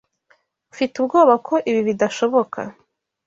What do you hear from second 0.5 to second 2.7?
Mfite ubwoba ko ibi bidashoboka.